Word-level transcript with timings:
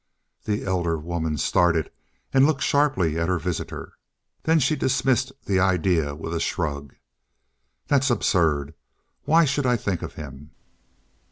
The 0.45 0.65
elder 0.65 0.97
woman 0.97 1.37
started 1.37 1.91
and 2.33 2.47
looked 2.47 2.63
sharply 2.63 3.19
at 3.19 3.29
her 3.29 3.37
visitor. 3.37 3.99
Then 4.41 4.57
she 4.57 4.75
dismissed 4.75 5.31
the 5.45 5.59
idea 5.59 6.15
with 6.15 6.33
a 6.33 6.39
shrug. 6.39 6.95
"That's 7.85 8.09
absurd. 8.09 8.73
Why 9.25 9.45
should 9.45 9.67
I 9.67 9.77
think 9.77 10.01
of 10.01 10.15
him?" 10.15 10.53